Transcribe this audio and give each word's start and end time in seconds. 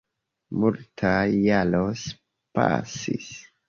Multaj 0.63 1.29
jaros 1.43 2.09
pasis. 2.59 3.35